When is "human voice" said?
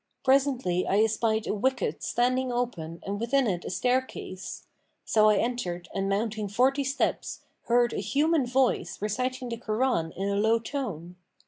7.99-8.99